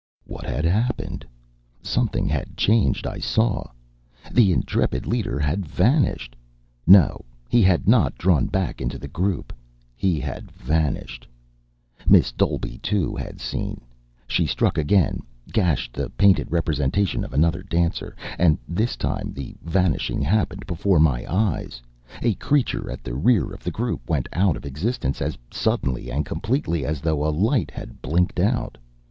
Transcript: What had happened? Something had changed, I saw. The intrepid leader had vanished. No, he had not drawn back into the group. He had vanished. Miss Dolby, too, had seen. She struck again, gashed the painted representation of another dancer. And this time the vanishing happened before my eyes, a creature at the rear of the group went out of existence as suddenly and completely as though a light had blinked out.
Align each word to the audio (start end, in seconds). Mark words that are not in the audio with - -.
What 0.25 0.45
had 0.47 0.65
happened? 0.65 1.27
Something 1.83 2.27
had 2.27 2.57
changed, 2.57 3.05
I 3.05 3.19
saw. 3.19 3.69
The 4.33 4.51
intrepid 4.51 5.05
leader 5.05 5.37
had 5.37 5.63
vanished. 5.63 6.35
No, 6.87 7.23
he 7.47 7.61
had 7.61 7.87
not 7.87 8.17
drawn 8.17 8.47
back 8.47 8.81
into 8.81 8.97
the 8.97 9.07
group. 9.07 9.53
He 9.95 10.19
had 10.19 10.49
vanished. 10.53 11.27
Miss 12.07 12.31
Dolby, 12.31 12.79
too, 12.81 13.15
had 13.15 13.39
seen. 13.39 13.79
She 14.25 14.47
struck 14.47 14.79
again, 14.79 15.21
gashed 15.53 15.93
the 15.93 16.09
painted 16.09 16.51
representation 16.51 17.23
of 17.23 17.31
another 17.31 17.61
dancer. 17.61 18.15
And 18.39 18.57
this 18.67 18.95
time 18.95 19.31
the 19.33 19.55
vanishing 19.61 20.19
happened 20.23 20.65
before 20.65 20.99
my 20.99 21.31
eyes, 21.31 21.79
a 22.23 22.33
creature 22.41 22.89
at 22.89 23.03
the 23.03 23.13
rear 23.13 23.53
of 23.53 23.63
the 23.63 23.69
group 23.69 24.09
went 24.09 24.27
out 24.33 24.57
of 24.57 24.65
existence 24.65 25.21
as 25.21 25.37
suddenly 25.51 26.09
and 26.09 26.25
completely 26.25 26.87
as 26.87 27.01
though 27.01 27.23
a 27.23 27.29
light 27.29 27.69
had 27.69 28.01
blinked 28.01 28.39
out. 28.39 28.79